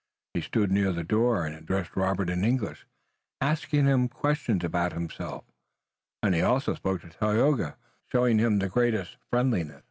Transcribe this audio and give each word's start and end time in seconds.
He 0.33 0.41
stood 0.41 0.71
near 0.71 0.91
the 0.91 1.03
door, 1.03 1.45
and 1.45 1.53
addressed 1.53 1.95
Robert 1.95 2.27
in 2.27 2.43
English, 2.43 2.87
asking 3.39 3.85
him 3.85 4.09
questions 4.09 4.63
about 4.63 4.93
himself, 4.93 5.45
and 6.23 6.33
he 6.33 6.41
also 6.41 6.73
spoke 6.73 7.01
to 7.01 7.09
Tayoga, 7.09 7.77
showing 8.11 8.39
him 8.39 8.57
the 8.57 8.67
greatest 8.67 9.17
friendliness. 9.29 9.79